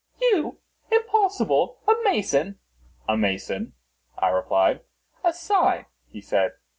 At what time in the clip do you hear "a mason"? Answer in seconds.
1.87-2.57, 3.07-3.73